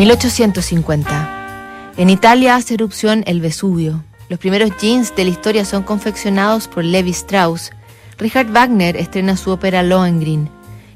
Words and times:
1850. 0.00 1.92
En 1.98 2.08
Italia 2.08 2.56
hace 2.56 2.72
erupción 2.72 3.22
el 3.26 3.42
Vesubio. 3.42 4.02
Los 4.30 4.38
primeros 4.38 4.70
jeans 4.80 5.14
de 5.14 5.24
la 5.24 5.30
historia 5.30 5.66
son 5.66 5.82
confeccionados 5.82 6.68
por 6.68 6.84
Levi 6.84 7.10
Strauss. 7.10 7.70
Richard 8.16 8.50
Wagner 8.50 8.96
estrena 8.96 9.36
su 9.36 9.50
ópera 9.50 9.82
Lohengrin. 9.82 10.48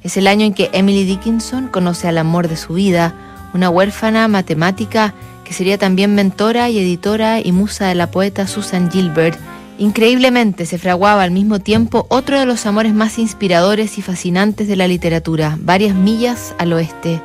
Es 0.03 0.17
el 0.17 0.27
año 0.27 0.46
en 0.46 0.54
que 0.54 0.71
Emily 0.72 1.04
Dickinson 1.04 1.69
conoce 1.69 2.09
al 2.09 2.17
amor 2.17 2.48
de 2.48 2.56
su 2.56 2.72
vida, 2.72 3.14
una 3.52 3.68
huérfana 3.68 4.27
matemática 4.27 5.12
que 5.45 5.52
sería 5.52 5.77
también 5.77 6.14
mentora 6.14 6.71
y 6.71 6.79
editora 6.79 7.41
y 7.41 7.52
musa 7.52 7.89
de 7.89 7.96
la 7.96 8.11
poeta 8.11 8.46
Susan 8.46 8.91
Gilbert. 8.91 9.39
Increíblemente 9.77 10.64
se 10.64 10.79
fraguaba 10.79 11.25
al 11.25 11.30
mismo 11.30 11.59
tiempo 11.59 12.07
otro 12.09 12.41
de 12.41 12.46
los 12.46 12.64
amores 12.64 12.95
más 12.95 13.18
inspiradores 13.18 13.98
y 13.98 14.02
fascinantes 14.02 14.66
de 14.66 14.77
la 14.77 14.89
literatura, 14.89 15.59
varias 15.61 15.95
millas 15.95 16.55
al 16.57 16.73
oeste. 16.73 17.21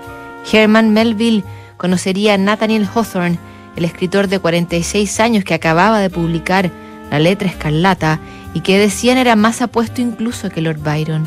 Herman 0.52 0.92
Melville 0.92 1.46
conocería 1.80 2.34
a 2.34 2.38
Nathaniel 2.38 2.90
Hawthorne, 2.94 3.40
el 3.78 3.86
escritor 3.86 4.28
de 4.28 4.40
46 4.40 5.20
años 5.22 5.46
que 5.46 5.54
acababa 5.54 6.00
de 6.02 6.10
publicar 6.10 6.70
La 7.10 7.20
letra 7.20 7.48
escarlata 7.48 8.20
y 8.54 8.60
que 8.60 8.78
decían 8.78 9.18
era 9.18 9.38
más 9.38 9.62
apuesto 9.62 10.02
incluso 10.02 10.50
que 10.50 10.62
Lord 10.62 10.82
Byron. 10.84 11.26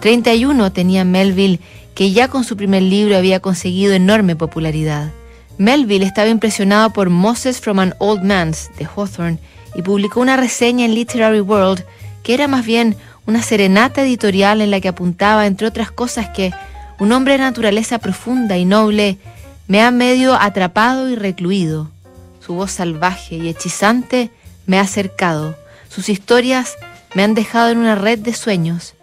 31 0.00 0.70
tenía 0.70 1.04
Melville, 1.04 1.60
que 1.94 2.12
ya 2.12 2.28
con 2.28 2.44
su 2.44 2.58
primer 2.58 2.82
libro 2.82 3.16
había 3.16 3.40
conseguido 3.40 3.94
enorme 3.94 4.36
popularidad. 4.36 5.10
Melville 5.56 6.04
estaba 6.04 6.28
impresionado 6.28 6.90
por 6.90 7.08
Moses 7.08 7.58
from 7.58 7.78
an 7.78 7.94
Old 7.98 8.22
Man's 8.22 8.70
de 8.78 8.84
Hawthorne 8.84 9.38
y 9.74 9.80
publicó 9.80 10.20
una 10.20 10.36
reseña 10.36 10.84
en 10.84 10.94
Literary 10.94 11.40
World 11.40 11.84
que 12.22 12.34
era 12.34 12.48
más 12.48 12.66
bien 12.66 12.96
una 13.24 13.42
serenata 13.42 14.02
editorial 14.02 14.60
en 14.60 14.70
la 14.70 14.80
que 14.80 14.88
apuntaba, 14.88 15.46
entre 15.46 15.66
otras 15.66 15.90
cosas, 15.90 16.28
que 16.28 16.52
un 16.98 17.12
hombre 17.12 17.32
de 17.32 17.38
naturaleza 17.38 17.98
profunda 17.98 18.58
y 18.58 18.66
noble 18.66 19.16
me 19.68 19.82
ha 19.82 19.90
medio 19.90 20.34
atrapado 20.34 21.08
y 21.08 21.16
recluido. 21.16 21.90
Su 22.44 22.54
voz 22.54 22.72
salvaje 22.72 23.36
y 23.36 23.48
hechizante 23.48 24.30
me 24.66 24.78
ha 24.78 24.82
acercado. 24.82 25.56
Sus 25.88 26.08
historias 26.08 26.76
me 27.14 27.22
han 27.22 27.34
dejado 27.34 27.70
en 27.70 27.78
una 27.78 27.94
red 27.94 28.18
de 28.18 28.34
sueños. 28.34 28.94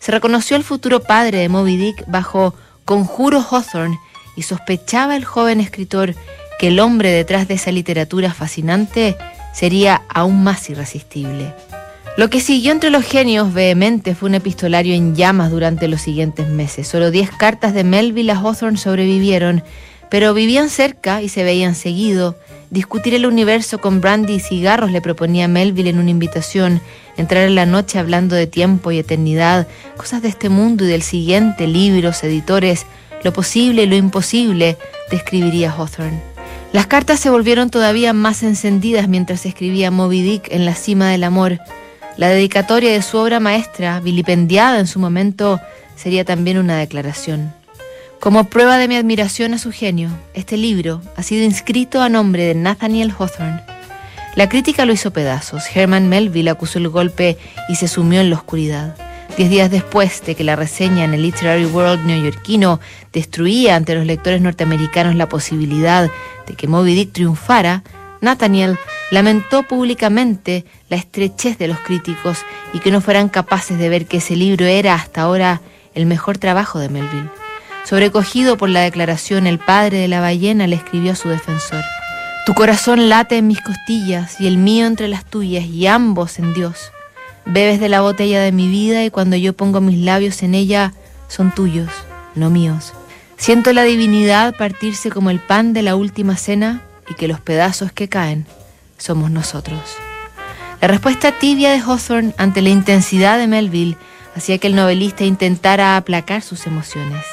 Se 0.00 0.12
reconoció 0.12 0.56
el 0.56 0.64
futuro 0.64 1.00
padre 1.00 1.38
de 1.38 1.48
Moby 1.48 1.76
Dick 1.76 2.04
bajo 2.06 2.54
Conjuro 2.84 3.40
Hawthorne 3.40 3.98
y 4.36 4.42
sospechaba 4.42 5.16
el 5.16 5.24
joven 5.24 5.60
escritor 5.60 6.14
que 6.58 6.68
el 6.68 6.80
hombre 6.80 7.10
detrás 7.10 7.46
de 7.46 7.54
esa 7.54 7.70
literatura 7.70 8.32
fascinante 8.32 9.16
sería 9.52 10.02
aún 10.08 10.42
más 10.42 10.68
irresistible. 10.70 11.54
Lo 12.16 12.30
que 12.30 12.40
siguió 12.40 12.72
entre 12.72 12.90
los 12.90 13.04
genios 13.04 13.52
vehemente 13.52 14.16
fue 14.16 14.28
un 14.28 14.34
epistolario 14.34 14.94
en 14.94 15.14
llamas 15.14 15.52
durante 15.52 15.86
los 15.86 16.00
siguientes 16.00 16.48
meses. 16.48 16.88
Solo 16.88 17.12
diez 17.12 17.30
cartas 17.30 17.74
de 17.74 17.84
Melville 17.84 18.32
a 18.32 18.38
Hawthorne 18.38 18.76
sobrevivieron 18.76 19.62
pero 20.10 20.34
vivían 20.34 20.70
cerca 20.70 21.22
y 21.22 21.28
se 21.28 21.44
veían 21.44 21.74
seguido. 21.74 22.36
Discutir 22.70 23.14
el 23.14 23.26
universo 23.26 23.78
con 23.78 24.00
brandy 24.00 24.34
y 24.34 24.40
cigarros 24.40 24.90
le 24.90 25.00
proponía 25.00 25.48
Melville 25.48 25.90
en 25.90 25.98
una 25.98 26.10
invitación, 26.10 26.80
entrar 27.16 27.44
en 27.44 27.54
la 27.54 27.66
noche 27.66 27.98
hablando 27.98 28.36
de 28.36 28.46
tiempo 28.46 28.90
y 28.92 28.98
eternidad, 28.98 29.66
cosas 29.96 30.22
de 30.22 30.28
este 30.28 30.48
mundo 30.48 30.84
y 30.84 30.88
del 30.88 31.02
siguiente, 31.02 31.66
libros, 31.66 32.22
editores, 32.24 32.86
lo 33.24 33.32
posible 33.32 33.84
y 33.84 33.86
lo 33.86 33.96
imposible, 33.96 34.76
describiría 35.10 35.72
Hawthorne. 35.72 36.20
Las 36.72 36.86
cartas 36.86 37.18
se 37.20 37.30
volvieron 37.30 37.70
todavía 37.70 38.12
más 38.12 38.42
encendidas 38.42 39.08
mientras 39.08 39.46
escribía 39.46 39.90
Moby 39.90 40.22
Dick 40.22 40.48
en 40.50 40.66
la 40.66 40.74
cima 40.74 41.10
del 41.10 41.24
amor. 41.24 41.58
La 42.18 42.28
dedicatoria 42.28 42.92
de 42.92 43.00
su 43.00 43.16
obra 43.16 43.40
maestra, 43.40 44.00
vilipendiada 44.00 44.78
en 44.78 44.86
su 44.86 44.98
momento, 44.98 45.60
sería 45.96 46.24
también 46.24 46.58
una 46.58 46.76
declaración. 46.76 47.57
Como 48.20 48.44
prueba 48.44 48.78
de 48.78 48.88
mi 48.88 48.96
admiración 48.96 49.54
a 49.54 49.58
su 49.58 49.70
genio, 49.70 50.10
este 50.34 50.56
libro 50.56 51.00
ha 51.16 51.22
sido 51.22 51.44
inscrito 51.44 52.02
a 52.02 52.08
nombre 52.08 52.42
de 52.42 52.54
Nathaniel 52.56 53.14
Hawthorne. 53.16 53.62
La 54.34 54.48
crítica 54.48 54.84
lo 54.84 54.92
hizo 54.92 55.12
pedazos. 55.12 55.64
Herman 55.72 56.08
Melville 56.08 56.50
acusó 56.50 56.80
el 56.80 56.88
golpe 56.88 57.38
y 57.68 57.76
se 57.76 57.86
sumió 57.86 58.20
en 58.20 58.30
la 58.30 58.36
oscuridad. 58.36 58.96
Diez 59.36 59.50
días 59.50 59.70
después 59.70 60.24
de 60.26 60.34
que 60.34 60.42
la 60.42 60.56
reseña 60.56 61.04
en 61.04 61.14
el 61.14 61.22
Literary 61.22 61.66
World 61.66 62.04
neoyorquino 62.04 62.80
destruía 63.12 63.76
ante 63.76 63.94
los 63.94 64.04
lectores 64.04 64.40
norteamericanos 64.40 65.14
la 65.14 65.28
posibilidad 65.28 66.10
de 66.44 66.54
que 66.54 66.66
Moby 66.66 66.96
Dick 66.96 67.12
triunfara, 67.12 67.84
Nathaniel 68.20 68.78
lamentó 69.12 69.62
públicamente 69.62 70.64
la 70.88 70.96
estrechez 70.96 71.56
de 71.56 71.68
los 71.68 71.78
críticos 71.78 72.38
y 72.72 72.80
que 72.80 72.90
no 72.90 73.00
fueran 73.00 73.28
capaces 73.28 73.78
de 73.78 73.88
ver 73.88 74.06
que 74.06 74.16
ese 74.16 74.34
libro 74.34 74.66
era 74.66 74.94
hasta 74.94 75.22
ahora 75.22 75.60
el 75.94 76.06
mejor 76.06 76.38
trabajo 76.38 76.80
de 76.80 76.88
Melville. 76.88 77.30
Sobrecogido 77.88 78.58
por 78.58 78.68
la 78.68 78.80
declaración, 78.80 79.46
el 79.46 79.58
padre 79.58 79.96
de 79.96 80.08
la 80.08 80.20
ballena 80.20 80.66
le 80.66 80.76
escribió 80.76 81.12
a 81.12 81.16
su 81.16 81.30
defensor, 81.30 81.82
Tu 82.44 82.52
corazón 82.52 83.08
late 83.08 83.38
en 83.38 83.46
mis 83.46 83.62
costillas 83.62 84.38
y 84.42 84.46
el 84.46 84.58
mío 84.58 84.86
entre 84.86 85.08
las 85.08 85.24
tuyas 85.24 85.64
y 85.64 85.86
ambos 85.86 86.38
en 86.38 86.52
Dios. 86.52 86.92
Bebes 87.46 87.80
de 87.80 87.88
la 87.88 88.02
botella 88.02 88.42
de 88.42 88.52
mi 88.52 88.68
vida 88.68 89.06
y 89.06 89.10
cuando 89.10 89.36
yo 89.36 89.54
pongo 89.54 89.80
mis 89.80 89.96
labios 90.00 90.42
en 90.42 90.54
ella 90.54 90.92
son 91.28 91.54
tuyos, 91.54 91.88
no 92.34 92.50
míos. 92.50 92.92
Siento 93.38 93.72
la 93.72 93.84
divinidad 93.84 94.54
partirse 94.54 95.08
como 95.08 95.30
el 95.30 95.40
pan 95.40 95.72
de 95.72 95.80
la 95.80 95.96
última 95.96 96.36
cena 96.36 96.82
y 97.08 97.14
que 97.14 97.26
los 97.26 97.40
pedazos 97.40 97.90
que 97.90 98.10
caen 98.10 98.44
somos 98.98 99.30
nosotros. 99.30 99.80
La 100.82 100.88
respuesta 100.88 101.32
tibia 101.32 101.70
de 101.70 101.78
Hawthorne 101.78 102.34
ante 102.36 102.60
la 102.60 102.68
intensidad 102.68 103.38
de 103.38 103.46
Melville 103.46 103.96
hacía 104.36 104.58
que 104.58 104.66
el 104.66 104.76
novelista 104.76 105.24
intentara 105.24 105.96
aplacar 105.96 106.42
sus 106.42 106.66
emociones 106.66 107.24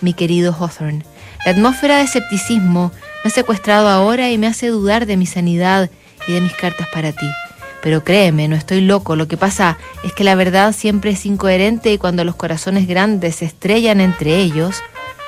mi 0.00 0.12
querido 0.12 0.52
Hawthorne. 0.52 1.04
La 1.44 1.52
atmósfera 1.52 1.98
de 1.98 2.04
escepticismo 2.04 2.92
me 3.24 3.28
ha 3.28 3.30
secuestrado 3.30 3.88
ahora 3.88 4.30
y 4.30 4.38
me 4.38 4.46
hace 4.46 4.68
dudar 4.68 5.06
de 5.06 5.16
mi 5.16 5.26
sanidad 5.26 5.90
y 6.26 6.32
de 6.32 6.40
mis 6.40 6.52
cartas 6.52 6.88
para 6.92 7.12
ti. 7.12 7.26
Pero 7.82 8.02
créeme, 8.02 8.48
no 8.48 8.56
estoy 8.56 8.80
loco. 8.80 9.14
Lo 9.14 9.28
que 9.28 9.36
pasa 9.36 9.78
es 10.02 10.12
que 10.12 10.24
la 10.24 10.34
verdad 10.34 10.72
siempre 10.72 11.12
es 11.12 11.24
incoherente 11.24 11.92
y 11.92 11.98
cuando 11.98 12.24
los 12.24 12.34
corazones 12.34 12.88
grandes 12.88 13.36
se 13.36 13.44
estrellan 13.44 14.00
entre 14.00 14.38
ellos, 14.38 14.82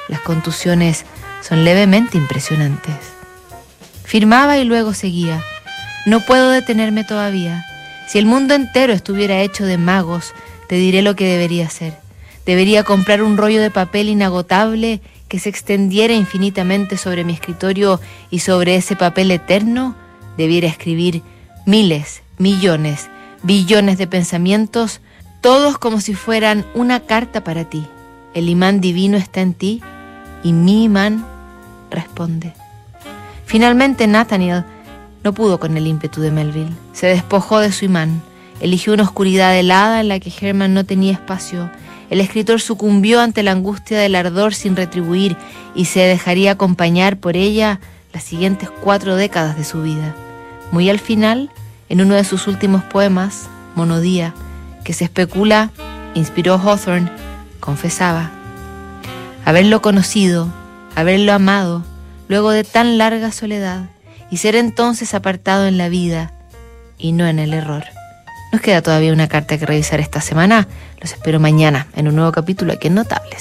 las 0.09 0.21
contusiones 0.21 1.05
son 1.41 1.65
levemente 1.65 2.19
impresionantes. 2.19 2.97
Firmaba 4.05 4.59
y 4.59 4.65
luego 4.65 4.95
seguía. 4.95 5.43
No 6.07 6.21
puedo 6.21 6.51
detenerme 6.51 7.05
todavía. 7.05 7.65
Si 8.09 8.19
el 8.19 8.27
mundo 8.27 8.55
entero 8.55 8.93
estuviera 8.93 9.41
hecho 9.43 9.65
de 9.65 9.79
magos, 9.79 10.35
te 10.69 10.77
diré 10.77 11.03
lo 11.03 11.15
que 11.15 11.27
debería 11.27 11.67
hacer. 11.67 12.08
Debería 12.49 12.83
comprar 12.83 13.23
un 13.23 13.37
rollo 13.37 13.61
de 13.61 13.71
papel 13.71 14.09
inagotable 14.09 15.03
que 15.29 15.39
se 15.39 15.51
extendiera 15.51 16.15
infinitamente 16.15 16.97
sobre 16.97 17.23
mi 17.23 17.35
escritorio 17.35 18.01
y 18.31 18.39
sobre 18.39 18.77
ese 18.77 18.97
papel 18.97 19.31
eterno 19.31 19.95
debiera 20.39 20.67
escribir 20.67 21.23
miles, 21.67 22.23
millones, 22.39 23.11
billones 23.43 23.99
de 23.99 24.07
pensamientos, 24.07 25.03
todos 25.43 25.77
como 25.77 26.01
si 26.01 26.15
fueran 26.15 26.65
una 26.73 27.01
carta 27.01 27.45
para 27.45 27.67
ti. 27.67 27.87
El 28.33 28.49
imán 28.49 28.81
divino 28.81 29.19
está 29.19 29.43
en 29.43 29.53
ti 29.53 29.83
y 30.43 30.55
mi 30.55 30.85
imán 30.85 31.27
responde. 31.91 32.55
Finalmente 33.45 34.07
Nathaniel 34.07 34.65
no 35.23 35.35
pudo 35.35 35.61
con 35.61 35.77
el 35.77 35.87
ímpetu 35.87 36.23
de 36.23 36.31
Melville. 36.31 36.73
Se 36.95 37.09
despojó 37.09 37.61
de 37.61 37.73
su 37.73 37.85
imán, 37.85 38.23
eligió 38.63 38.95
una 38.95 39.03
oscuridad 39.03 39.55
helada 39.55 40.01
en 40.01 40.09
la 40.09 40.19
que 40.19 40.33
Herman 40.41 40.73
no 40.73 40.85
tenía 40.85 41.13
espacio 41.13 41.69
el 42.11 42.21
escritor 42.21 42.61
sucumbió 42.61 43.21
ante 43.21 43.43
la 43.43 43.53
angustia 43.53 43.99
del 43.99 44.15
ardor 44.15 44.55
sin 44.55 44.77
retribuir 44.77 45.37
y 45.75 45.87
se 45.87 46.01
dejaría 46.01 46.53
acompañar 46.53 47.19
por 47.19 47.37
ella 47.37 47.81
las 48.13 48.25
siguientes 48.25 48.71
cuatro 48.71 49.17
décadas 49.17 49.57
de 49.57 49.65
su 49.65 49.83
vida. 49.83 50.15
Muy 50.73 50.89
al 50.91 50.99
final, 50.99 51.51
en 51.89 52.01
uno 52.01 52.15
de 52.15 52.25
sus 52.25 52.47
últimos 52.47 52.83
poemas, 52.85 53.49
Monodía, 53.75 54.35
que 54.85 54.93
se 54.93 55.05
especula 55.05 55.71
inspiró 56.15 56.55
Hawthorne, 56.55 57.11
confesaba, 57.61 58.31
haberlo 59.45 59.83
conocido, 59.83 60.49
haberlo 60.95 61.33
amado, 61.33 61.85
luego 62.29 62.51
de 62.51 62.65
tan 62.65 62.99
larga 62.99 63.33
soledad, 63.33 63.89
y 64.31 64.39
ser 64.39 64.57
entonces 64.57 65.15
apartado 65.15 65.67
en 65.67 65.79
la 65.79 65.89
vida 65.89 66.33
y 66.99 67.13
no 67.13 67.27
en 67.27 67.39
el 67.39 67.55
error. 67.55 67.85
Nos 68.53 68.61
queda 68.63 68.83
todavía 68.83 69.13
una 69.13 69.29
carta 69.29 69.59
que 69.59 69.67
revisar 69.67 70.01
esta 70.01 70.21
semana. 70.21 70.69
Los 71.01 71.13
espero 71.13 71.39
mañana 71.39 71.87
en 71.95 72.09
un 72.09 72.17
nuevo 72.17 72.33
capítulo 72.33 72.73
aquí 72.73 72.89
en 72.89 72.95
Notables. 72.95 73.37